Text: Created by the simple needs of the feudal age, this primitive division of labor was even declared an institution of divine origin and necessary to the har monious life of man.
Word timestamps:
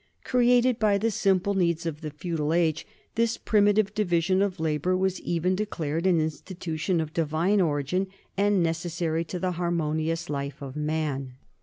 Created 0.23 0.79
by 0.79 0.97
the 0.97 1.11
simple 1.11 1.53
needs 1.53 1.85
of 1.85 2.01
the 2.01 2.09
feudal 2.09 2.55
age, 2.55 2.87
this 3.13 3.37
primitive 3.37 3.93
division 3.93 4.41
of 4.41 4.59
labor 4.59 4.97
was 4.97 5.21
even 5.21 5.55
declared 5.55 6.07
an 6.07 6.19
institution 6.19 6.99
of 6.99 7.13
divine 7.13 7.61
origin 7.61 8.07
and 8.35 8.63
necessary 8.63 9.23
to 9.25 9.37
the 9.37 9.51
har 9.51 9.69
monious 9.69 10.27
life 10.27 10.59
of 10.59 10.75
man. 10.75 11.35